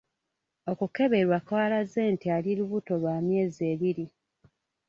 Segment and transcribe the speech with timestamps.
[0.71, 4.05] Okukeberwa kwalaze nti ali lubuto lwa myezi ebiri.